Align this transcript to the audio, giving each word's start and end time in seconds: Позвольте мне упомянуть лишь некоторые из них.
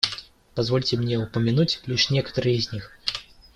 Позвольте 0.55 0.97
мне 0.97 1.17
упомянуть 1.19 1.79
лишь 1.85 2.09
некоторые 2.09 2.55
из 2.55 2.71
них. 2.71 2.91